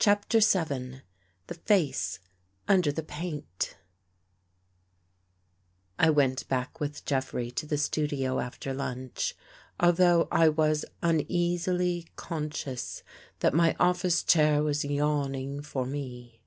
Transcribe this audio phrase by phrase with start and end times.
[0.00, 1.02] CHAPTER VII
[1.46, 2.18] THE FACE
[2.66, 3.76] UNDER THE PAINT
[6.00, 9.36] 1 WENT back with Jeffrey to the studio after lunch,
[9.78, 13.04] although I was uneasily conscious
[13.38, 16.42] that my office chair was yawning for me.